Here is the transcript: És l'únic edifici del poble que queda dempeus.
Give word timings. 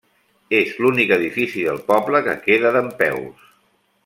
És 0.59 0.71
l'únic 0.85 1.13
edifici 1.17 1.67
del 1.69 1.83
poble 1.93 2.25
que 2.29 2.37
queda 2.49 2.73
dempeus. 2.79 3.49